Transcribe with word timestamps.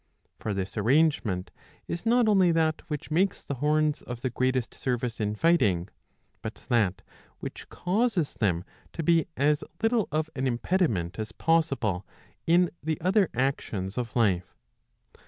For 0.39 0.55
this 0.55 0.77
arrangement 0.77 1.51
is 1.87 2.07
not 2.07 2.27
only 2.27 2.51
that 2.53 2.81
which 2.87 3.11
makes 3.11 3.43
the 3.43 3.53
horns 3.61 4.01
of 4.01 4.21
the 4.21 4.31
greatest 4.31 4.73
service 4.73 5.19
in 5.19 5.35
fighting, 5.35 5.89
but 6.41 6.55
that 6.69 7.03
which 7.39 7.69
causes 7.69 8.33
them 8.33 8.63
to 8.93 9.03
be 9.03 9.27
as 9.37 9.63
little 9.83 10.07
of 10.11 10.27
an 10.35 10.47
impediment 10.47 11.19
as 11.19 11.31
possible 11.31 12.03
in 12.47 12.71
the 12.81 12.99
other 12.99 13.29
actions 13.35 13.95
of 13.95 14.15
life. 14.15 14.55